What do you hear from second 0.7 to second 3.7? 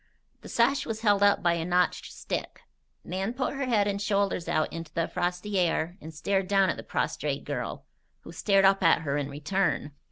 was held up by a notched stick. Nan put her